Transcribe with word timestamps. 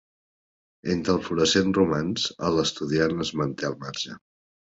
Entre 0.93 1.13
el 1.15 1.19
florescent 1.27 1.69
romanç, 1.79 2.23
un 2.47 2.57
estudiant 2.65 3.21
es 3.27 3.33
manté 3.43 3.69
al 3.71 3.77
marge. 3.85 4.19